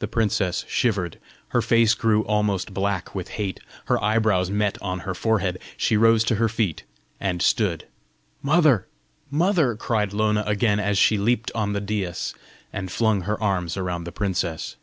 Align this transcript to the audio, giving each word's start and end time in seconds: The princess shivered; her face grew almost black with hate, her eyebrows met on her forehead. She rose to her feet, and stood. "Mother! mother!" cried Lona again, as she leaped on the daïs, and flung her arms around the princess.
The 0.00 0.08
princess 0.08 0.64
shivered; 0.66 1.20
her 1.50 1.62
face 1.62 1.94
grew 1.94 2.24
almost 2.24 2.74
black 2.74 3.14
with 3.14 3.28
hate, 3.38 3.60
her 3.84 4.02
eyebrows 4.02 4.50
met 4.50 4.76
on 4.82 4.98
her 5.06 5.14
forehead. 5.14 5.56
She 5.76 5.96
rose 5.96 6.24
to 6.24 6.34
her 6.34 6.48
feet, 6.48 6.82
and 7.20 7.40
stood. 7.40 7.86
"Mother! 8.42 8.88
mother!" 9.30 9.76
cried 9.76 10.12
Lona 10.12 10.42
again, 10.48 10.80
as 10.80 10.98
she 10.98 11.16
leaped 11.16 11.52
on 11.54 11.74
the 11.74 11.80
daïs, 11.80 12.34
and 12.72 12.90
flung 12.90 13.20
her 13.20 13.40
arms 13.40 13.76
around 13.76 14.02
the 14.02 14.10
princess. 14.10 14.74